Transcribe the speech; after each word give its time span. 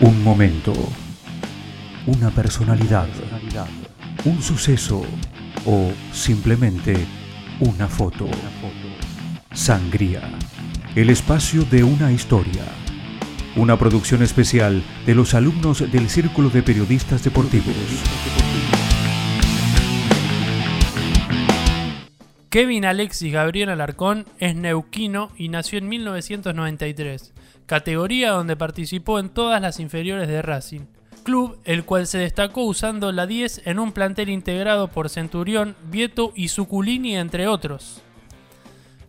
Un 0.00 0.22
momento, 0.22 0.72
una 2.06 2.30
personalidad, 2.30 3.08
un 4.24 4.40
suceso 4.40 5.02
o 5.66 5.90
simplemente 6.12 6.94
una 7.58 7.88
foto. 7.88 8.28
Sangría, 9.52 10.20
el 10.94 11.10
espacio 11.10 11.62
de 11.64 11.82
una 11.82 12.12
historia. 12.12 12.62
Una 13.56 13.76
producción 13.76 14.22
especial 14.22 14.84
de 15.04 15.16
los 15.16 15.34
alumnos 15.34 15.80
del 15.90 16.08
Círculo 16.08 16.48
de 16.48 16.62
Periodistas 16.62 17.24
Deportivos. 17.24 17.74
Kevin 22.50 22.84
Alexis 22.84 23.32
Gabriel 23.32 23.68
Alarcón 23.68 24.26
es 24.38 24.54
neuquino 24.54 25.30
y 25.36 25.48
nació 25.48 25.78
en 25.78 25.88
1993, 25.88 27.34
categoría 27.68 28.30
donde 28.30 28.56
participó 28.56 29.18
en 29.18 29.28
todas 29.28 29.60
las 29.60 29.78
inferiores 29.78 30.26
de 30.26 30.40
Racing, 30.40 30.86
club 31.22 31.60
el 31.66 31.84
cual 31.84 32.06
se 32.06 32.16
destacó 32.16 32.62
usando 32.62 33.12
la 33.12 33.26
10 33.26 33.66
en 33.66 33.78
un 33.78 33.92
plantel 33.92 34.30
integrado 34.30 34.88
por 34.88 35.10
Centurión, 35.10 35.76
Vieto 35.82 36.32
y 36.34 36.48
Suculini 36.48 37.18
entre 37.18 37.46
otros. 37.46 38.00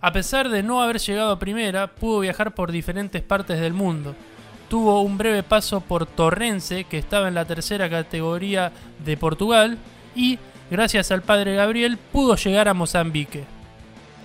A 0.01 0.11
pesar 0.11 0.49
de 0.49 0.61
no 0.61 0.81
haber 0.81 0.99
llegado 0.99 1.31
a 1.31 1.39
primera, 1.39 1.87
pudo 1.87 2.19
viajar 2.19 2.53
por 2.53 2.73
diferentes 2.73 3.21
partes 3.21 3.61
del 3.61 3.73
mundo. 3.73 4.13
Tuvo 4.67 5.01
un 5.03 5.17
breve 5.17 5.41
paso 5.41 5.79
por 5.79 6.05
Torrense, 6.05 6.83
que 6.83 6.97
estaba 6.97 7.29
en 7.29 7.35
la 7.35 7.45
tercera 7.45 7.89
categoría 7.89 8.73
de 9.05 9.15
Portugal, 9.15 9.77
y 10.15 10.37
gracias 10.69 11.11
al 11.11 11.21
padre 11.21 11.55
Gabriel, 11.55 11.97
pudo 12.11 12.35
llegar 12.35 12.67
a 12.67 12.73
Mozambique. 12.73 13.45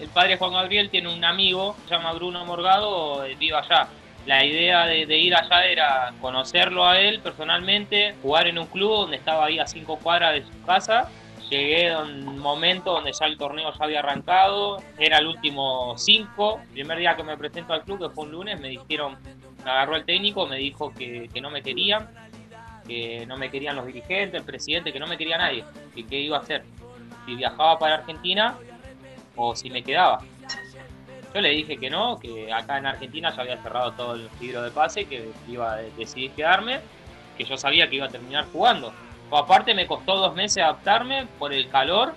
El 0.01 0.09
padre 0.09 0.39
Juan 0.39 0.55
Gabriel 0.55 0.91
tiene 0.91 1.15
un 1.15 1.25
amigo, 1.25 1.77
se 1.85 1.95
llama 1.95 2.13
Bruno 2.15 2.45
Morgado, 2.45 3.25
eh, 3.25 3.37
vive 3.39 3.57
allá. 3.57 3.89
La 4.27 4.45
idea 4.45 4.87
de, 4.87 5.19
ir 5.19 5.35
allá 5.35 5.67
era 5.67 6.15
conocerlo 6.21 6.87
a 6.87 6.99
él 6.99 7.21
personalmente, 7.21 8.15
jugar 8.23 8.47
en 8.47 8.59
un 8.59 8.67
club 8.67 8.91
donde 8.91 9.19
estaba 9.19 9.47
ahí 9.47 9.59
a 9.59 9.67
cinco 9.67 9.99
cuadras 9.99 10.33
de 10.33 10.43
su 10.43 10.63
casa. 10.65 11.11
Llegué 11.51 11.89
en 11.89 12.27
un 12.27 12.39
momento 12.39 12.93
donde 12.93 13.13
ya 13.13 13.27
el 13.27 13.37
torneo 13.37 13.71
ya 13.71 13.85
había 13.85 13.99
arrancado, 13.99 14.83
era 14.99 15.19
el 15.19 15.27
último 15.27 15.95
cinco. 15.99 16.59
El 16.69 16.73
primer 16.73 16.99
día 16.99 17.17
que 17.17 17.23
me 17.23 17.37
presento 17.37 17.75
al 17.75 17.83
club, 17.83 17.99
que 17.99 18.15
fue 18.15 18.25
un 18.25 18.33
lunes, 18.33 18.59
me 18.59 18.69
dijeron, 18.69 19.19
me 19.63 19.71
agarró 19.71 19.97
el 19.97 20.07
técnico, 20.07 20.47
me 20.47 20.57
dijo 20.57 20.93
que, 20.95 21.29
que 21.33 21.41
no 21.43 21.51
me 21.51 21.63
querían, 21.63 22.09
que 22.89 23.27
no 23.27 23.37
me 23.37 23.51
querían 23.51 23.77
los 23.77 23.85
dirigentes, 23.85 24.41
el 24.41 24.47
presidente, 24.47 24.91
que 24.91 24.99
no 24.99 25.07
me 25.07 25.19
quería 25.19 25.37
nadie, 25.37 25.65
que 25.95 26.07
qué 26.07 26.19
iba 26.19 26.39
a 26.39 26.41
hacer, 26.41 26.65
si 27.27 27.35
viajaba 27.35 27.79
para 27.79 27.97
Argentina 27.97 28.57
o 29.37 29.55
si 29.55 29.69
me 29.69 29.83
quedaba. 29.83 30.21
Yo 31.35 31.41
le 31.41 31.51
dije 31.51 31.77
que 31.79 31.91
no, 31.91 32.21
que 32.21 32.53
acá 32.53 32.79
en 32.79 32.87
Argentina 32.87 33.35
ya 33.35 33.43
había 33.43 33.61
cerrado 33.61 33.93
todo 33.93 34.15
el 34.15 34.29
libro 34.41 34.63
de 34.63 34.71
pase, 34.71 35.07
que 35.07 35.31
iba 35.49 35.73
a 35.73 35.77
decidir 35.79 36.31
quedarme, 36.31 36.79
que 37.37 37.45
yo 37.45 37.57
sabía 37.57 37.91
que 37.91 37.97
iba 37.97 38.07
a 38.07 38.09
terminar 38.09 38.47
jugando. 38.53 38.93
O 39.31 39.37
aparte 39.37 39.75
me 39.75 39.89
costó 39.89 40.15
dos 40.17 40.37
meses 40.37 40.63
adaptarme 40.63 41.27
por 41.41 41.53
el 41.53 41.69
calor. 41.69 42.15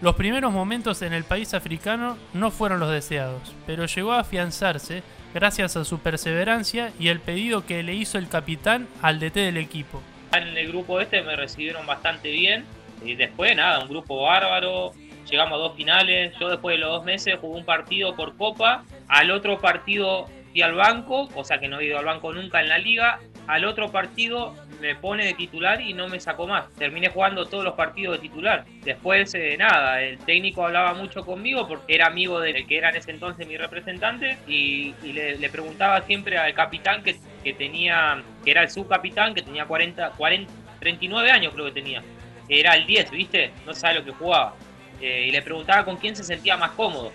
Los 0.00 0.14
primeros 0.14 0.50
momentos 0.50 1.02
en 1.02 1.12
el 1.12 1.24
país 1.24 1.52
africano 1.52 2.16
no 2.32 2.50
fueron 2.50 2.80
los 2.80 2.90
deseados, 2.90 3.54
pero 3.66 3.84
llegó 3.84 4.12
a 4.12 4.20
afianzarse 4.20 5.02
gracias 5.34 5.76
a 5.76 5.84
su 5.84 5.98
perseverancia 5.98 6.92
y 6.98 7.08
el 7.08 7.20
pedido 7.20 7.66
que 7.66 7.82
le 7.82 7.94
hizo 7.94 8.16
el 8.16 8.28
capitán 8.28 8.88
al 9.02 9.20
DT 9.20 9.34
del 9.34 9.58
equipo. 9.58 10.00
En 10.32 10.56
el 10.56 10.68
grupo 10.68 11.00
este 11.00 11.22
me 11.22 11.36
recibieron 11.36 11.86
bastante 11.86 12.30
bien 12.30 12.64
y 13.04 13.14
después 13.14 13.54
nada, 13.54 13.80
un 13.80 13.88
grupo 13.88 14.22
bárbaro, 14.22 14.92
llegamos 15.30 15.54
a 15.54 15.56
dos 15.56 15.76
finales, 15.76 16.34
yo 16.38 16.48
después 16.48 16.76
de 16.76 16.80
los 16.80 16.90
dos 16.90 17.04
meses 17.04 17.36
jugué 17.40 17.58
un 17.58 17.64
partido 17.64 18.14
por 18.14 18.36
copa, 18.36 18.84
al 19.08 19.30
otro 19.30 19.58
partido 19.60 20.26
fui 20.50 20.62
al 20.62 20.74
banco, 20.74 21.28
o 21.34 21.44
sea 21.44 21.58
que 21.58 21.68
no 21.68 21.80
he 21.80 21.86
ido 21.86 21.98
al 21.98 22.04
banco 22.04 22.32
nunca 22.32 22.60
en 22.60 22.68
la 22.68 22.78
liga, 22.78 23.20
al 23.46 23.64
otro 23.64 23.90
partido 23.90 24.54
me 24.80 24.94
pone 24.94 25.24
de 25.24 25.34
titular 25.34 25.80
y 25.80 25.92
no 25.92 26.08
me 26.08 26.20
sacó 26.20 26.46
más. 26.46 26.70
Terminé 26.74 27.08
jugando 27.08 27.46
todos 27.46 27.64
los 27.64 27.74
partidos 27.74 28.16
de 28.16 28.28
titular. 28.28 28.64
Después, 28.84 29.34
eh, 29.34 29.56
nada, 29.58 30.02
el 30.02 30.18
técnico 30.18 30.64
hablaba 30.66 30.94
mucho 30.94 31.24
conmigo 31.24 31.66
porque 31.66 31.94
era 31.94 32.06
amigo 32.06 32.40
del 32.40 32.66
que 32.66 32.78
era 32.78 32.90
en 32.90 32.96
ese 32.96 33.10
entonces 33.10 33.46
mi 33.46 33.56
representante 33.56 34.38
y, 34.46 34.94
le, 35.12 35.48
preguntaba 35.48 36.02
siempre 36.02 36.38
al 36.38 36.54
capitán 36.54 37.02
que, 37.02 37.16
tenía, 37.54 38.22
que 38.44 38.50
era 38.50 38.62
el 38.62 38.70
subcapitán, 38.70 39.34
que 39.34 39.42
tenía 39.42 39.64
40, 39.64 40.10
40, 40.10 40.52
39 40.78 41.30
años 41.30 41.54
creo 41.54 41.66
que 41.66 41.72
tenía. 41.72 42.02
Era 42.48 42.74
el 42.74 42.86
10, 42.86 43.10
¿viste? 43.10 43.50
No 43.66 43.74
sabe 43.74 43.96
lo 43.96 44.04
que 44.04 44.12
jugaba. 44.12 44.54
Eh, 45.00 45.26
y 45.28 45.30
le 45.30 45.42
preguntaba 45.42 45.84
con 45.84 45.96
quién 45.96 46.16
se 46.16 46.24
sentía 46.24 46.56
más 46.56 46.72
cómodo. 46.72 47.12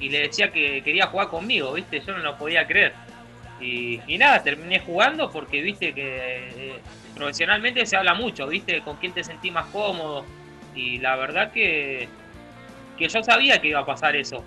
Y 0.00 0.08
le 0.08 0.20
decía 0.20 0.52
que 0.52 0.82
quería 0.82 1.06
jugar 1.06 1.28
conmigo, 1.28 1.72
¿viste? 1.72 2.00
Yo 2.00 2.12
no 2.12 2.18
lo 2.18 2.36
podía 2.36 2.66
creer. 2.66 2.92
Y, 3.60 4.00
nada, 4.18 4.42
terminé 4.42 4.78
jugando 4.78 5.30
porque, 5.30 5.60
viste, 5.60 5.92
que 5.92 6.50
eh, 6.56 6.80
profesionalmente 7.16 7.84
se 7.86 7.96
habla 7.96 8.14
mucho, 8.14 8.46
viste, 8.46 8.80
con 8.82 8.96
quién 8.96 9.12
te 9.12 9.24
sentís 9.24 9.52
más 9.52 9.66
cómodo. 9.66 10.24
Y 10.74 10.98
la 10.98 11.16
verdad 11.16 11.50
que, 11.52 12.08
que 12.96 13.08
yo 13.08 13.22
sabía 13.22 13.60
que 13.60 13.68
iba 13.68 13.80
a 13.80 13.86
pasar 13.86 14.14
eso. 14.14 14.44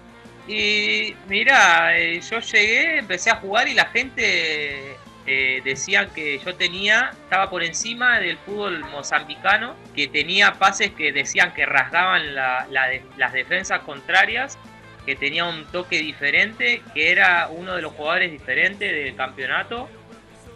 Y 0.48 1.14
mira, 1.28 1.98
eh, 1.98 2.22
yo 2.22 2.40
llegué, 2.40 3.00
empecé 3.00 3.30
a 3.30 3.36
jugar 3.36 3.68
y 3.68 3.74
la 3.74 3.86
gente 3.86 4.96
eh, 5.26 5.62
decía 5.64 6.08
que 6.08 6.40
yo 6.40 6.56
tenía, 6.56 7.12
estaba 7.24 7.50
por 7.50 7.64
encima 7.64 8.20
del 8.20 8.38
fútbol 8.38 8.80
mozambicano, 8.92 9.76
que 9.96 10.08
tenía 10.08 10.54
pases 10.54 10.92
que 10.92 11.12
decían 11.12 11.54
que 11.54 11.66
rasgaban 11.66 12.36
las 12.36 13.34
defensas 13.34 13.82
contrarias 13.82 14.58
que 15.06 15.16
tenía 15.16 15.46
un 15.46 15.66
toque 15.66 16.00
diferente, 16.00 16.82
que 16.94 17.12
era 17.12 17.50
uno 17.50 17.76
de 17.76 17.82
los 17.82 17.94
jugadores 17.94 18.32
diferentes 18.32 18.92
del 18.92 19.16
campeonato. 19.16 19.90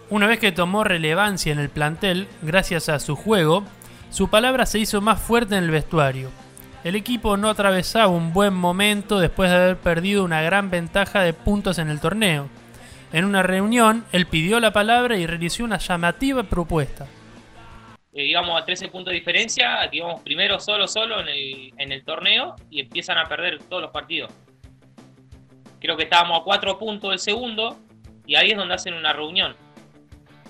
Una 0.09 0.28
vez 0.28 0.40
que 0.40 0.52
tomó 0.52 0.84
relevancia 0.84 1.52
en 1.52 1.59
el 1.59 1.70
plantel, 1.70 2.28
gracias 2.42 2.90
a 2.90 3.00
su 3.00 3.16
juego, 3.16 3.66
su 4.12 4.30
palabra 4.30 4.66
se 4.66 4.80
hizo 4.80 5.02
más 5.02 5.20
fuerte 5.20 5.56
en 5.56 5.64
el 5.64 5.72
vestuario. 5.72 6.30
El 6.84 6.96
equipo 6.96 7.38
no 7.38 7.50
atravesaba 7.50 8.08
un 8.08 8.32
buen 8.32 8.53
momento 8.53 9.20
después 9.20 9.50
de 9.50 9.56
haber 9.56 9.78
perdido 9.78 10.24
una 10.24 10.44
gran 10.44 10.70
ventaja 10.70 11.22
de 11.22 11.34
puntos 11.34 11.80
en 11.80 11.90
el 11.90 12.00
torneo. 12.00 12.47
En 13.14 13.26
una 13.26 13.44
reunión, 13.44 14.06
él 14.12 14.26
pidió 14.26 14.60
la 14.60 14.72
palabra 14.72 15.18
y 15.18 15.26
realizó 15.26 15.64
una 15.64 15.78
llamativa 15.78 16.44
propuesta. 16.44 17.08
Eh, 18.16 18.26
íbamos 18.26 18.62
a 18.62 18.66
13 18.66 18.88
puntos 18.88 19.12
de 19.12 19.20
diferencia, 19.20 19.90
íbamos 19.92 20.22
primero 20.22 20.58
solo, 20.60 20.88
solo 20.88 21.20
en 21.20 21.28
el, 21.28 21.74
en 21.78 21.92
el 21.92 22.06
torneo 22.06 22.56
y 22.70 22.80
empiezan 22.80 23.18
a 23.18 23.26
perder 23.26 23.60
todos 23.64 23.82
los 23.82 23.92
partidos. 23.92 24.34
Creo 25.82 25.98
que 25.98 26.04
estábamos 26.04 26.40
a 26.40 26.44
4 26.44 26.80
puntos 26.80 27.10
del 27.10 27.20
segundo 27.20 27.78
y 28.26 28.36
ahí 28.36 28.52
es 28.52 28.58
donde 28.58 28.74
hacen 28.74 28.94
una 28.94 29.12
reunión. 29.12 29.54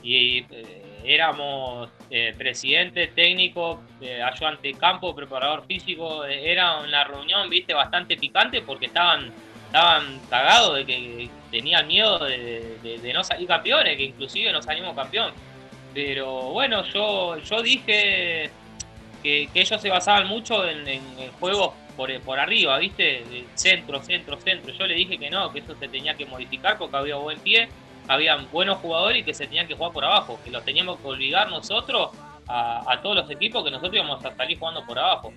Y 0.04 0.46
eh, 0.52 1.02
éramos 1.04 1.90
eh, 2.12 2.36
presidente, 2.38 3.08
técnico, 3.08 3.82
ayudante 4.24 4.68
de 4.68 4.74
campo, 4.76 5.16
preparador 5.16 5.66
físico. 5.66 6.24
era 6.24 6.78
una 6.82 7.04
reunión, 7.04 7.50
viste, 7.50 7.74
bastante 7.74 8.16
picante 8.16 8.62
porque 8.62 8.86
estaban, 8.86 9.32
estaban 9.66 10.20
cagados 10.30 10.76
de 10.76 10.86
que 10.86 11.30
tenían 11.52 11.88
miedo 11.88 12.20
de, 12.20 13.12
no 13.14 13.24
salir 13.24 13.48
campeones, 13.48 13.98
que 13.98 14.04
inclusive 14.04 14.52
no 14.52 14.62
salimos 14.62 14.96
campeón 14.96 15.34
pero 15.96 16.52
bueno, 16.52 16.84
yo, 16.84 17.38
yo 17.38 17.64
dije 17.64 18.52
que, 19.24 19.50
ellos 19.56 19.82
se 19.82 19.90
basaban 19.90 20.28
mucho 20.28 20.68
en, 20.68 21.02
juegos 21.40 21.74
por, 21.96 22.20
por, 22.20 22.38
arriba, 22.38 22.78
¿viste? 22.78 23.24
Centro, 23.56 24.04
centro, 24.04 24.38
centro. 24.42 24.74
Yo 24.74 24.86
le 24.86 24.94
dije 24.94 25.18
que 25.18 25.30
no, 25.30 25.54
que 25.54 25.60
eso 25.60 25.74
se 25.80 25.88
tenía 25.88 26.14
que 26.16 26.26
modificar 26.26 26.78
porque 26.78 26.98
había 26.98 27.16
buen 27.16 27.40
pie, 27.40 27.70
había 28.10 28.36
buenos 28.52 28.80
jugadores 28.80 29.22
y 29.22 29.24
que 29.24 29.34
se 29.34 29.48
tenían 29.48 29.68
que 29.68 29.76
jugar 29.76 29.94
por 29.94 30.04
abajo, 30.04 30.38
que 30.44 30.52
los 30.52 30.66
teníamos 30.66 31.00
que 31.00 31.08
obligar 31.08 31.50
nosotros 31.50 32.10
a, 32.46 33.00
todos 33.02 33.16
los 33.16 33.32
equipos 33.32 33.64
que 33.64 33.72
nosotros 33.72 33.96
íbamos 33.96 34.24
a 34.24 34.36
salir 34.36 34.60
jugando 34.60 34.86
por 34.86 35.00
abajo. 35.00 35.32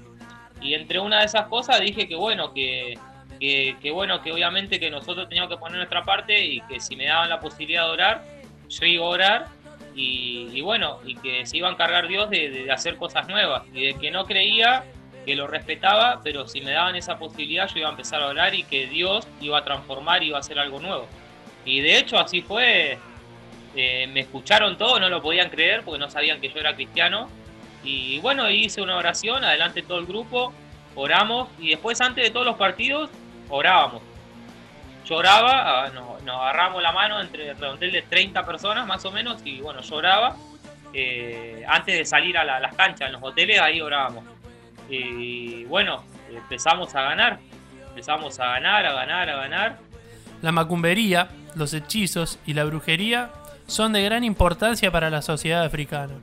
Y 0.61 0.75
entre 0.75 0.99
una 0.99 1.21
de 1.21 1.27
esas 1.27 1.47
cosas 1.47 1.81
dije 1.81 2.09
que 2.09 2.17
bueno, 2.17 2.53
que, 2.53 2.99
que, 3.39 3.91
bueno, 3.93 4.21
que 4.23 4.33
obviamente 4.33 4.81
que 4.81 4.91
nosotros 4.91 5.29
teníamos 5.29 5.51
que 5.51 5.59
poner 5.59 5.77
nuestra 5.77 6.05
parte 6.05 6.45
y 6.45 6.61
que 6.63 6.81
si 6.81 6.97
me 6.97 7.07
daban 7.07 7.29
la 7.29 7.41
posibilidad 7.41 7.85
de 7.85 7.91
orar, 7.91 8.25
yo 8.69 8.87
iba 8.87 9.05
a 9.05 9.09
orar 9.09 9.47
y, 9.95 10.61
bueno, 10.61 11.01
y 11.05 11.17
que 11.17 11.45
se 11.47 11.57
iba 11.57 11.69
a 11.69 11.73
encargar 11.73 12.07
Dios 12.07 12.31
de, 12.31 12.71
hacer 12.71 12.97
cosas 12.97 13.29
nuevas 13.29 13.63
y 13.73 13.87
de 13.87 13.95
que 13.95 14.11
no 14.11 14.27
creía, 14.27 14.85
que 15.27 15.35
lo 15.35 15.47
respetaba, 15.47 16.21
pero 16.23 16.47
si 16.47 16.61
me 16.61 16.71
daban 16.71 16.97
esa 16.97 17.19
posibilidad 17.19 17.69
yo 17.69 17.81
iba 17.81 17.89
a 17.89 17.91
empezar 17.91 18.23
a 18.23 18.29
orar 18.29 18.55
y 18.55 18.63
que 18.63 18.87
Dios 18.87 19.27
iba 19.41 19.59
a 19.59 19.65
transformar 19.65 20.23
y 20.23 20.29
iba 20.29 20.37
a 20.37 20.41
hacer 20.41 20.59
algo 20.59 20.81
nuevo. 20.81 21.07
Y 21.65 21.81
de 21.81 21.99
hecho 21.99 22.19
así 22.19 22.43
fue, 22.43 22.99
eh, 23.75 24.07
me 24.13 24.21
escucharon 24.21 24.79
todos, 24.79 25.01
no 25.01 25.09
lo 25.09 25.21
podían 25.21 25.51
creer 25.51 25.83
porque 25.85 25.99
no 25.99 26.09
sabían 26.11 26.41
que 26.41 26.49
yo 26.49 26.59
era 26.59 26.75
cristiano. 26.75 27.29
Y 27.85 28.19
bueno, 28.21 28.49
hice 28.51 28.81
una 28.81 28.97
oración, 28.97 29.45
adelante 29.45 29.83
todo 29.83 29.99
el 29.99 30.07
grupo, 30.07 30.53
oramos 30.95 31.49
y 31.59 31.71
después 31.71 32.01
antes 32.01 32.25
de 32.25 32.31
todos 32.31 32.47
los 32.47 32.57
partidos 32.57 33.11
orábamos 33.49 34.03
lloraba, 35.09 35.85
ah, 35.85 35.91
nos, 35.91 36.23
agarramos 36.23 36.83
la 36.83 36.93
mano 36.93 37.21
entre 37.21 37.55
redondel 37.55 37.93
de 37.93 38.03
30 38.03 38.45
personas 38.45 38.87
más 38.87 39.05
o 39.05 39.11
menos 39.11 39.41
y 39.45 39.61
bueno, 39.61 39.81
lloraba. 39.81 40.37
Eh, 40.93 41.65
antes 41.69 41.99
de 41.99 42.05
salir 42.05 42.37
a 42.39 42.45
las 42.45 42.75
canchas, 42.75 43.09
en 43.09 43.13
los 43.13 43.23
hoteles, 43.23 43.61
ahí 43.61 43.81
orábamos. 43.81 44.25
Y 44.89 45.65
bueno, 45.65 46.03
empezamos 46.31 46.95
a 46.95 47.03
ganar, 47.03 47.39
empezamos 47.89 48.39
a 48.41 48.47
ganar, 48.47 48.87
a 48.87 48.93
ganar, 48.93 49.31
a 49.31 49.37
ganar. 49.37 49.79
La 50.41 50.53
macumbería, 50.53 51.29
los 51.55 51.75
hechizos 51.75 52.39
y 52.47 52.55
la 52.55 52.65
brujería 52.65 53.31
son 53.67 53.93
de 53.93 54.03
gran 54.03 54.25
importancia 54.25 54.91
para 54.91 55.11
la 55.11 55.21
sociedad 55.21 55.65
africana. 55.65 56.15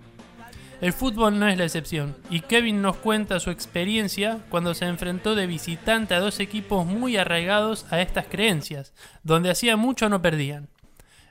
El 0.82 0.92
fútbol 0.92 1.40
no 1.40 1.48
es 1.48 1.58
la 1.58 1.64
excepción, 1.64 2.18
y 2.30 2.42
Kevin 2.42 2.82
nos 2.82 2.98
cuenta 2.98 3.40
su 3.40 3.50
experiencia 3.50 4.40
cuando 4.50 4.74
se 4.74 4.86
enfrentó 4.86 5.34
de 5.34 5.48
visitante 5.48 6.14
a 6.14 6.20
dos 6.20 6.40
equipos 6.42 6.86
muy 6.86 7.16
arraigados 7.16 7.92
a 7.92 8.02
estas 8.02 8.28
creencias, 8.28 8.94
donde 9.24 9.50
hacía 9.50 9.78
mucho 9.78 10.10
no 10.10 10.22
perdían. 10.22 10.68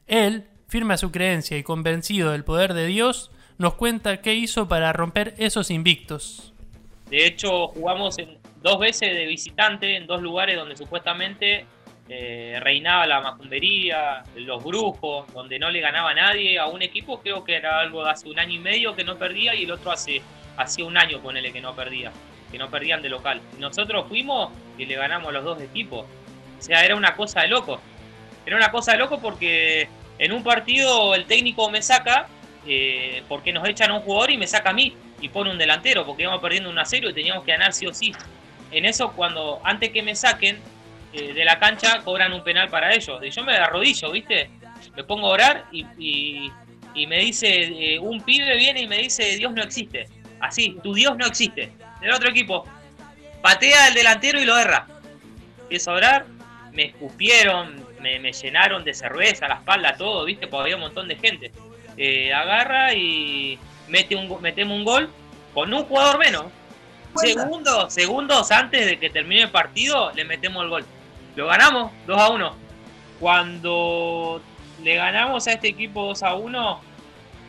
Él, 0.06 0.44
firme 0.66 0.94
a 0.94 0.98
su 0.98 1.12
creencia 1.12 1.58
y 1.58 1.62
convencido 1.62 2.32
del 2.32 2.44
poder 2.44 2.72
de 2.72 2.86
Dios, 2.86 3.30
nos 3.58 3.74
cuenta 3.74 4.22
qué 4.22 4.34
hizo 4.34 4.66
para 4.66 4.92
romper 4.92 5.34
esos 5.36 5.70
invictos. 5.70 6.54
De 7.10 7.26
hecho, 7.26 7.68
jugamos 7.68 8.16
dos 8.62 8.78
veces 8.78 9.14
de 9.14 9.26
visitante 9.26 9.96
en 9.96 10.06
dos 10.06 10.22
lugares 10.22 10.56
donde 10.56 10.76
supuestamente 10.76 11.66
eh, 12.08 12.58
reinaba 12.60 13.06
la 13.06 13.20
macumbería, 13.20 14.24
los 14.36 14.62
brujos, 14.62 15.32
donde 15.32 15.58
no 15.58 15.70
le 15.70 15.80
ganaba 15.80 16.10
a 16.10 16.14
nadie, 16.14 16.58
a 16.58 16.66
un 16.66 16.82
equipo 16.82 17.20
creo 17.20 17.44
que 17.44 17.56
era 17.56 17.80
algo 17.80 18.04
de 18.04 18.10
hace 18.10 18.28
un 18.28 18.38
año 18.38 18.54
y 18.54 18.58
medio 18.58 18.94
que 18.94 19.04
no 19.04 19.16
perdía 19.16 19.54
y 19.54 19.64
el 19.64 19.70
otro 19.70 19.90
hace 19.90 20.22
un 20.82 20.96
año 20.98 21.20
ponele 21.20 21.52
que 21.52 21.60
no 21.60 21.74
perdía, 21.74 22.12
que 22.50 22.58
no 22.58 22.70
perdían 22.70 23.00
de 23.00 23.08
local. 23.08 23.40
Nosotros 23.58 24.06
fuimos 24.08 24.52
y 24.76 24.84
le 24.84 24.96
ganamos 24.96 25.28
a 25.28 25.32
los 25.32 25.44
dos 25.44 25.62
equipos. 25.62 26.04
O 26.58 26.62
sea, 26.62 26.84
era 26.84 26.94
una 26.94 27.14
cosa 27.14 27.42
de 27.42 27.48
loco. 27.48 27.80
Era 28.44 28.56
una 28.56 28.70
cosa 28.70 28.92
de 28.92 28.98
loco 28.98 29.20
porque 29.20 29.88
en 30.18 30.32
un 30.32 30.42
partido 30.42 31.14
el 31.14 31.24
técnico 31.24 31.70
me 31.70 31.80
saca 31.80 32.28
eh, 32.66 33.22
porque 33.28 33.52
nos 33.52 33.66
echan 33.68 33.90
a 33.90 33.94
un 33.94 34.00
jugador 34.02 34.30
y 34.30 34.36
me 34.36 34.46
saca 34.46 34.70
a 34.70 34.72
mí 34.72 34.94
y 35.20 35.28
pone 35.28 35.50
un 35.50 35.58
delantero 35.58 36.04
porque 36.04 36.22
íbamos 36.22 36.40
perdiendo 36.40 36.68
un 36.68 36.78
a 36.78 36.84
0 36.84 37.10
y 37.10 37.14
teníamos 37.14 37.44
que 37.44 37.52
ganar 37.52 37.72
sí 37.72 37.86
o 37.86 37.94
sí. 37.94 38.12
En 38.70 38.84
eso, 38.84 39.12
cuando 39.12 39.60
antes 39.64 39.90
que 39.90 40.02
me 40.02 40.14
saquen, 40.14 40.58
eh, 41.14 41.32
de 41.32 41.44
la 41.44 41.58
cancha 41.60 42.00
cobran 42.02 42.32
un 42.32 42.42
penal 42.42 42.68
para 42.68 42.92
ellos. 42.92 43.20
Y 43.22 43.30
yo 43.30 43.44
me 43.44 43.56
arrodillo, 43.56 44.10
¿viste? 44.10 44.50
Me 44.96 45.04
pongo 45.04 45.28
a 45.28 45.30
orar 45.30 45.64
y, 45.70 46.50
me 47.06 47.18
dice, 47.18 47.94
eh, 47.94 47.98
un 47.98 48.20
pibe 48.20 48.56
viene 48.56 48.82
y 48.82 48.88
me 48.88 48.98
dice, 48.98 49.36
Dios 49.36 49.52
no 49.52 49.62
existe. 49.62 50.08
Así, 50.40 50.76
tu 50.82 50.92
Dios 50.92 51.16
no 51.16 51.26
existe. 51.26 51.72
El 52.02 52.12
otro 52.12 52.30
equipo 52.30 52.66
patea 53.40 53.88
el 53.88 53.94
delantero 53.94 54.40
y 54.40 54.44
lo 54.44 54.58
erra. 54.58 54.86
Empiezo 55.62 55.92
a 55.92 55.94
orar, 55.94 56.26
me 56.72 56.86
escupieron, 56.86 57.86
me, 58.00 58.32
llenaron 58.32 58.84
de 58.84 58.92
cerveza, 58.92 59.46
la 59.48 59.54
espalda, 59.54 59.96
todo, 59.96 60.24
¿viste? 60.24 60.46
Porque 60.46 60.62
había 60.64 60.76
un 60.76 60.82
montón 60.82 61.08
de 61.08 61.16
gente. 61.16 61.52
Eh, 61.96 62.32
agarra 62.32 62.92
y 62.92 63.58
mete 63.88 64.16
un, 64.16 64.42
metemos 64.42 64.76
un 64.76 64.84
gol 64.84 65.10
con 65.54 65.72
un 65.72 65.84
jugador 65.84 66.18
menos. 66.18 66.46
Segundos, 67.16 67.94
segundos 67.94 68.50
antes 68.50 68.86
de 68.86 68.98
que 68.98 69.08
termine 69.08 69.42
el 69.42 69.50
partido, 69.50 70.10
le 70.12 70.24
metemos 70.24 70.64
el 70.64 70.68
gol. 70.68 70.84
Lo 71.36 71.46
ganamos 71.46 71.92
2 72.06 72.20
a 72.20 72.28
1. 72.30 72.56
Cuando 73.20 74.40
le 74.82 74.94
ganamos 74.96 75.46
a 75.46 75.52
este 75.52 75.68
equipo 75.68 76.04
2 76.06 76.22
a 76.22 76.34
1, 76.34 76.80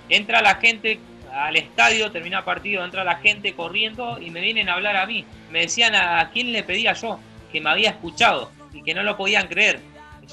entra 0.10 0.42
la 0.42 0.56
gente 0.56 1.00
al 1.32 1.56
estadio, 1.56 2.12
termina 2.12 2.40
el 2.40 2.44
partido, 2.46 2.84
entra 2.86 3.04
la 3.04 3.18
gente 3.18 3.54
corriendo 3.54 4.20
y 4.20 4.32
me 4.32 4.42
vienen 4.42 4.70
a 4.70 4.74
hablar 4.74 4.96
a 4.96 5.06
mí. 5.06 5.26
Me 5.52 5.62
decían 5.62 5.94
a, 5.96 6.30
quién 6.32 6.52
le 6.52 6.64
pedía 6.64 6.94
yo, 6.94 7.20
que 7.52 7.62
me 7.62 7.70
había 7.70 7.90
escuchado 7.90 8.52
y 8.74 8.82
que 8.82 8.94
no 8.94 9.04
lo 9.04 9.18
podían 9.18 9.48
creer. 9.48 9.80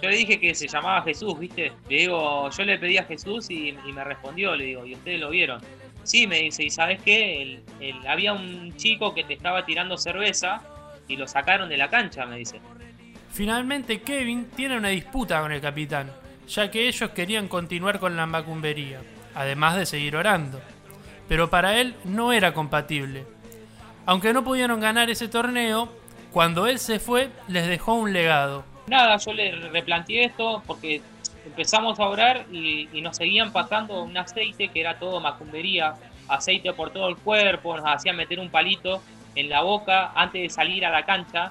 Yo 0.01 0.09
le 0.09 0.17
dije 0.17 0.41
que 0.41 0.55
se 0.55 0.69
llamaba 0.69 1.03
Jesús, 1.03 1.39
¿viste? 1.39 1.73
Le 1.89 1.97
digo, 1.97 2.49
yo 2.49 2.65
le 2.65 2.79
pedí 2.79 2.97
a 2.97 3.05
Jesús 3.05 3.51
y, 3.51 3.73
me 3.73 4.05
respondió, 4.05 4.57
le 4.57 4.65
digo, 4.65 4.87
¿y 4.87 4.95
ustedes 4.95 5.21
lo 5.21 5.31
vieron? 5.31 5.61
Sí, 6.03 6.27
me 6.27 6.39
dice, 6.39 6.65
¿y 6.65 6.71
sabes 6.71 7.01
qué? 7.03 7.61
había 8.09 8.33
un 8.33 8.75
chico 8.77 9.15
que 9.15 9.25
te 9.25 9.35
estaba 9.35 9.67
tirando 9.67 9.99
cerveza 9.99 10.63
y 11.09 11.17
lo 11.17 11.29
sacaron 11.29 11.69
de 11.69 11.77
la 11.77 11.89
cancha, 11.89 12.25
me 12.25 12.39
dice. 12.39 12.61
Finalmente 13.33 14.03
Kevin 14.03 14.51
tiene 14.55 14.77
una 14.77 14.89
disputa 14.89 15.41
con 15.41 15.53
el 15.53 15.61
capitán, 15.63 16.13
ya 16.47 16.71
que 16.71 16.87
ellos 16.87 17.11
querían 17.11 17.49
continuar 17.49 17.99
con 17.99 18.15
la 18.15 18.27
macumbería, 18.27 19.01
además 19.35 19.77
de 19.77 19.87
seguir 19.87 20.17
orando. 20.17 20.61
Pero 21.29 21.49
para 21.49 21.81
él 21.81 21.95
no 22.05 22.35
era 22.35 22.53
compatible. 22.53 23.25
Aunque 24.05 24.35
no 24.35 24.45
pudieron 24.45 24.81
ganar 24.81 25.09
ese 25.09 25.29
torneo, 25.29 25.91
cuando 26.31 26.67
él 26.67 26.79
se 26.79 26.99
fue 26.99 27.31
les 27.49 27.67
dejó 27.67 27.95
un 27.95 28.13
legado. 28.13 28.65
Nada, 28.87 29.17
yo 29.17 29.33
le 29.33 29.53
replanteé 29.71 30.25
esto 30.25 30.63
porque 30.67 31.01
empezamos 31.47 31.99
a 32.01 32.09
orar 32.09 32.45
y, 32.53 32.87
nos 33.01 33.17
seguían 33.17 33.51
pasando 33.51 34.03
un 34.03 34.15
aceite 34.15 34.69
que 34.69 34.81
era 34.81 34.99
todo 34.99 35.21
macumbería, 35.21 35.95
aceite 36.29 36.75
por 36.75 36.91
todo 36.91 37.09
el 37.09 37.17
cuerpo, 37.17 37.79
nos 37.79 37.87
hacían 37.87 38.17
meter 38.17 38.39
un 38.39 38.51
palito 38.51 39.03
en 39.35 39.49
la 39.49 39.63
boca 39.63 40.13
antes 40.15 40.43
de 40.43 40.51
salir 40.51 40.85
a 40.85 40.91
la 40.91 41.07
cancha. 41.07 41.51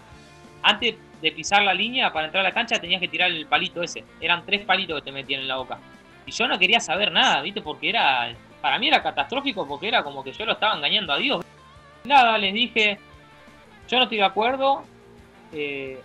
Antes 0.62 0.96
de 1.22 1.32
pisar 1.32 1.62
la 1.62 1.74
línea 1.74 2.12
para 2.12 2.26
entrar 2.26 2.44
a 2.44 2.50
la 2.50 2.54
cancha 2.54 2.80
tenías 2.80 3.00
que 3.00 3.08
tirar 3.08 3.30
el 3.30 3.46
palito 3.46 3.84
ese. 3.84 4.04
Eran 4.20 4.46
tres 4.46 4.66
palitos 4.66 5.00
que 5.00 5.06
te 5.06 5.12
metían 5.12 5.42
en 5.42 5.48
la 5.48 5.58
boca. 5.58 5.80
Y 6.26 6.32
yo 6.32 6.48
no 6.48 6.58
quería 6.58 6.80
saber 6.80 7.12
nada, 7.12 7.42
¿viste? 7.42 7.62
Porque 7.62 7.90
era. 7.90 8.34
Para 8.62 8.78
mí 8.78 8.88
era 8.88 9.02
catastrófico 9.02 9.68
porque 9.68 9.88
era 9.88 10.04
como 10.04 10.24
que 10.24 10.32
yo 10.34 10.46
lo 10.46 10.54
estaba 10.54 10.76
engañando 10.76 11.14
a 11.14 11.18
Dios. 11.18 11.46
Nada, 12.04 12.38
les 12.38 12.54
dije. 12.54 12.98
Yo 13.88 13.98
no 13.98 14.04
estoy 14.04 14.18
de 14.18 14.24
acuerdo. 14.24 14.84
Eh, 15.52 16.00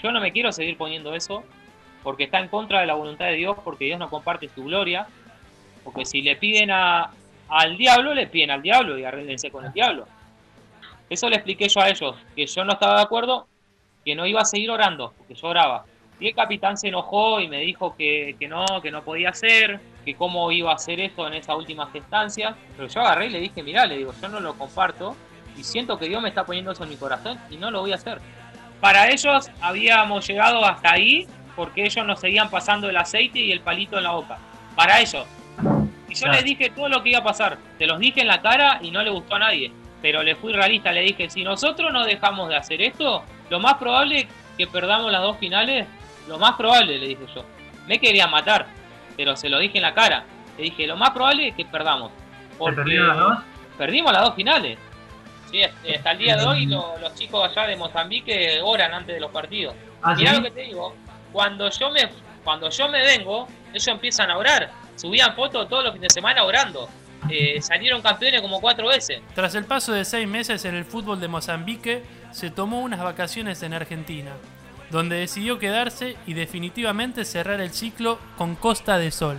yo 0.00 0.12
no 0.12 0.20
me 0.20 0.32
quiero 0.32 0.52
seguir 0.52 0.76
poniendo 0.76 1.14
eso. 1.14 1.44
Porque 2.02 2.24
está 2.24 2.38
en 2.38 2.48
contra 2.48 2.80
de 2.80 2.86
la 2.86 2.94
voluntad 2.94 3.26
de 3.26 3.34
Dios. 3.34 3.56
Porque 3.64 3.86
Dios 3.86 3.98
no 3.98 4.10
comparte 4.10 4.48
su 4.48 4.64
gloria. 4.64 5.06
Porque 5.84 6.04
si 6.04 6.22
le 6.22 6.36
piden 6.36 6.70
a, 6.70 7.10
al 7.48 7.76
diablo, 7.76 8.14
le 8.14 8.26
piden 8.28 8.50
al 8.50 8.62
diablo 8.62 8.98
y 8.98 9.04
arréglense 9.04 9.50
con 9.50 9.64
el 9.64 9.72
diablo. 9.72 10.06
Eso 11.08 11.28
le 11.28 11.36
expliqué 11.36 11.68
yo 11.68 11.80
a 11.80 11.88
ellos. 11.88 12.16
Que 12.34 12.46
yo 12.46 12.64
no 12.64 12.72
estaba 12.72 12.96
de 12.96 13.02
acuerdo 13.02 13.46
que 14.04 14.14
no 14.14 14.26
iba 14.26 14.40
a 14.40 14.44
seguir 14.44 14.70
orando, 14.70 15.12
porque 15.16 15.34
yo 15.34 15.48
oraba. 15.48 15.84
Y 16.20 16.28
el 16.28 16.34
capitán 16.34 16.76
se 16.76 16.88
enojó 16.88 17.40
y 17.40 17.48
me 17.48 17.58
dijo 17.58 17.96
que, 17.96 18.36
no, 18.48 18.64
que 18.80 18.90
no 18.90 19.02
podía 19.02 19.30
hacer, 19.30 19.80
que 20.04 20.14
cómo 20.14 20.52
iba 20.52 20.70
a 20.70 20.76
hacer 20.76 21.00
esto 21.00 21.26
en 21.26 21.34
esa 21.34 21.56
última 21.56 21.88
estancia. 21.92 22.54
Pero 22.76 22.88
yo 22.88 23.00
agarré 23.00 23.26
y 23.26 23.30
le 23.30 23.40
dije, 23.40 23.62
mirá, 23.62 23.86
le 23.86 23.98
digo, 23.98 24.12
yo 24.20 24.28
no 24.28 24.38
lo 24.38 24.54
comparto 24.54 25.16
y 25.56 25.64
siento 25.64 25.98
que 25.98 26.08
Dios 26.08 26.22
me 26.22 26.28
está 26.28 26.44
poniendo 26.44 26.72
eso 26.72 26.84
en 26.84 26.90
mi 26.90 26.96
corazón 26.96 27.38
y 27.50 27.56
no 27.56 27.70
lo 27.70 27.80
voy 27.80 27.92
a 27.92 27.96
hacer. 27.96 28.20
Para 28.80 29.10
ellos 29.10 29.50
habíamos 29.60 30.26
llegado 30.26 30.64
hasta 30.64 30.92
ahí 30.92 31.26
porque 31.56 31.84
ellos 31.84 32.06
nos 32.06 32.20
seguían 32.20 32.50
pasando 32.50 32.88
el 32.88 32.96
aceite 32.96 33.38
y 33.38 33.52
el 33.52 33.60
palito 33.60 33.98
en 33.98 34.04
la 34.04 34.12
boca. 34.12 34.38
Para 34.74 35.00
ellos. 35.00 35.26
Y 36.08 36.14
yo 36.14 36.26
les 36.28 36.44
dije 36.44 36.70
todo 36.70 36.88
lo 36.88 37.02
que 37.02 37.10
iba 37.10 37.18
a 37.18 37.24
pasar. 37.24 37.58
Te 37.78 37.86
los 37.86 37.98
dije 37.98 38.20
en 38.20 38.26
la 38.26 38.40
cara 38.40 38.78
y 38.82 38.90
no 38.90 39.02
le 39.02 39.10
gustó 39.10 39.36
a 39.36 39.38
nadie. 39.38 39.72
Pero 40.00 40.22
le 40.22 40.34
fui 40.34 40.52
realista, 40.52 40.90
le 40.92 41.02
dije, 41.02 41.30
si 41.30 41.44
nosotros 41.44 41.92
no 41.92 42.04
dejamos 42.04 42.48
de 42.48 42.56
hacer 42.56 42.82
esto, 42.82 43.22
lo 43.52 43.60
más 43.60 43.74
probable 43.74 44.26
que 44.56 44.66
perdamos 44.66 45.12
las 45.12 45.20
dos 45.20 45.36
finales, 45.36 45.86
lo 46.26 46.38
más 46.38 46.54
probable, 46.54 46.98
le 46.98 47.06
dije 47.06 47.26
yo. 47.34 47.44
Me 47.86 47.98
quería 48.00 48.26
matar, 48.26 48.66
pero 49.14 49.36
se 49.36 49.50
lo 49.50 49.58
dije 49.58 49.76
en 49.76 49.82
la 49.82 49.92
cara. 49.92 50.24
Le 50.56 50.64
dije, 50.64 50.86
lo 50.86 50.96
más 50.96 51.10
probable 51.10 51.48
es 51.48 51.54
que 51.54 51.66
perdamos. 51.66 52.10
perdieron 52.58 53.08
las 53.08 53.18
dos? 53.18 53.38
Perdimos 53.76 54.10
las 54.10 54.22
dos 54.22 54.34
finales. 54.34 54.78
Sí, 55.50 55.62
hasta 55.62 56.12
el 56.12 56.18
día 56.18 56.36
de 56.38 56.46
hoy 56.46 56.64
los 56.64 57.14
chicos 57.14 57.46
allá 57.46 57.66
de 57.66 57.76
Mozambique 57.76 58.58
oran 58.64 58.94
antes 58.94 59.14
de 59.14 59.20
los 59.20 59.30
partidos. 59.30 59.74
¿Ah, 60.00 60.14
Mirá 60.14 60.32
lo 60.32 60.42
que 60.44 60.50
te 60.50 60.62
digo, 60.62 60.96
cuando 61.30 61.68
yo 61.68 61.90
me 61.90 62.08
cuando 62.42 62.70
yo 62.70 62.88
me 62.88 63.02
vengo, 63.02 63.46
ellos 63.68 63.86
empiezan 63.86 64.30
a 64.30 64.38
orar. 64.38 64.70
Subían 64.96 65.36
fotos 65.36 65.68
todos 65.68 65.84
los 65.84 65.92
fines 65.92 66.08
de 66.08 66.14
semana 66.14 66.42
orando. 66.42 66.88
Eh, 67.28 67.60
salieron 67.60 68.00
campeones 68.02 68.40
como 68.40 68.60
cuatro 68.60 68.88
veces. 68.88 69.20
Tras 69.34 69.54
el 69.54 69.64
paso 69.66 69.92
de 69.92 70.04
seis 70.04 70.26
meses 70.26 70.64
en 70.64 70.74
el 70.74 70.84
fútbol 70.84 71.20
de 71.20 71.28
Mozambique, 71.28 72.02
se 72.32 72.50
tomó 72.50 72.80
unas 72.80 73.00
vacaciones 73.00 73.62
en 73.62 73.74
Argentina, 73.74 74.32
donde 74.90 75.16
decidió 75.16 75.58
quedarse 75.58 76.16
y 76.26 76.34
definitivamente 76.34 77.24
cerrar 77.24 77.60
el 77.60 77.72
ciclo 77.72 78.18
con 78.36 78.54
Costa 78.56 78.98
de 78.98 79.10
Sol. 79.10 79.38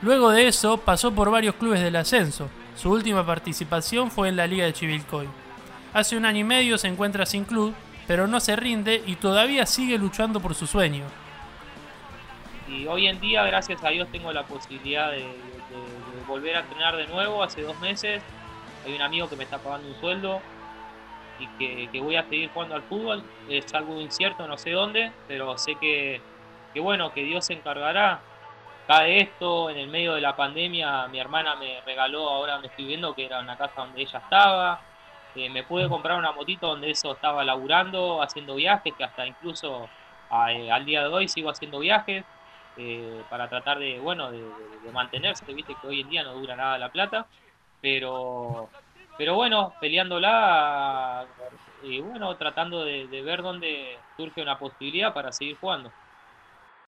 Luego 0.00 0.30
de 0.30 0.48
eso 0.48 0.78
pasó 0.78 1.12
por 1.12 1.30
varios 1.30 1.56
clubes 1.56 1.80
del 1.80 1.96
ascenso. 1.96 2.48
Su 2.76 2.90
última 2.90 3.24
participación 3.24 4.10
fue 4.10 4.28
en 4.28 4.36
la 4.36 4.46
Liga 4.46 4.64
de 4.64 4.72
Chivilcoy. 4.72 5.28
Hace 5.92 6.16
un 6.16 6.24
año 6.24 6.40
y 6.40 6.44
medio 6.44 6.78
se 6.78 6.88
encuentra 6.88 7.26
sin 7.26 7.44
club, 7.44 7.74
pero 8.06 8.26
no 8.26 8.40
se 8.40 8.56
rinde 8.56 9.02
y 9.06 9.16
todavía 9.16 9.66
sigue 9.66 9.98
luchando 9.98 10.40
por 10.40 10.54
su 10.54 10.66
sueño. 10.66 11.04
Y 12.68 12.86
hoy 12.86 13.06
en 13.06 13.20
día, 13.20 13.44
gracias 13.44 13.84
a 13.84 13.90
Dios, 13.90 14.08
tengo 14.10 14.32
la 14.32 14.44
posibilidad 14.44 15.10
de, 15.10 15.26
volver 16.26 16.56
a 16.56 16.60
entrenar 16.60 16.96
de 16.96 17.06
nuevo. 17.08 17.42
Hace 17.42 17.62
dos 17.62 17.78
meses 17.80 18.22
hay 18.86 18.94
un 18.94 19.02
amigo 19.02 19.28
que 19.28 19.36
me 19.36 19.44
está 19.44 19.58
pagando 19.58 19.88
un 19.88 20.00
sueldo 20.00 20.40
y 21.38 21.88
que, 21.88 22.00
voy 22.00 22.16
a 22.16 22.24
seguir 22.24 22.50
jugando 22.52 22.74
al 22.74 22.82
fútbol. 22.82 23.22
Es 23.48 23.72
algo 23.74 24.00
incierto, 24.00 24.46
no 24.46 24.58
sé 24.58 24.70
dónde, 24.70 25.12
pero 25.28 25.56
sé 25.58 25.74
que, 25.76 26.20
bueno, 26.76 27.12
que 27.12 27.22
Dios 27.22 27.46
se 27.46 27.54
encargará. 27.54 28.20
Cae 28.86 29.20
esto, 29.20 29.70
en 29.70 29.78
el 29.78 29.88
medio 29.88 30.14
de 30.14 30.20
la 30.20 30.34
pandemia, 30.36 31.06
mi 31.08 31.20
hermana 31.20 31.54
me 31.56 31.80
regaló, 31.82 32.28
ahora 32.28 32.58
me 32.58 32.66
estoy 32.66 32.84
viendo 32.84 33.14
que 33.14 33.26
era 33.26 33.40
una 33.40 33.56
casa 33.56 33.82
donde 33.82 34.02
ella 34.02 34.18
estaba. 34.18 34.80
Eh, 35.34 35.48
me 35.48 35.62
pude 35.62 35.88
comprar 35.88 36.18
una 36.18 36.32
motito 36.32 36.66
donde 36.66 36.90
eso 36.90 37.12
estaba 37.12 37.44
laburando, 37.44 38.20
haciendo 38.22 38.56
viajes, 38.56 38.92
que 38.96 39.04
hasta 39.04 39.26
incluso 39.26 39.88
eh, 40.48 40.70
al 40.70 40.84
día 40.84 41.02
de 41.02 41.08
hoy 41.08 41.28
sigo 41.28 41.50
haciendo 41.50 41.78
viajes. 41.78 42.24
Eh, 42.76 43.22
para 43.28 43.48
tratar 43.48 43.78
de, 43.78 44.00
bueno, 44.00 44.30
de, 44.30 44.40
de, 44.40 44.92
mantenerse, 44.92 45.44
viste 45.52 45.76
que 45.80 45.86
hoy 45.86 46.00
en 46.00 46.08
día 46.08 46.22
no 46.22 46.32
dura 46.32 46.56
nada 46.56 46.78
la 46.78 46.88
plata, 46.88 47.26
pero 47.82 48.70
pero 49.16 49.34
bueno, 49.34 49.76
peleándola 49.80 51.26
y 51.82 52.00
bueno, 52.00 52.36
tratando 52.36 52.84
de, 52.84 53.06
ver 53.22 53.42
dónde 53.42 54.04
surge 54.16 54.42
una 54.42 54.58
posibilidad 54.58 55.12
para 55.14 55.32
seguir 55.32 55.58
jugando. 55.58 55.92